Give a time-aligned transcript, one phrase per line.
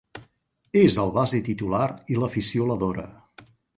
[0.83, 1.83] És el base titular
[2.15, 3.05] i l'afició l'adora.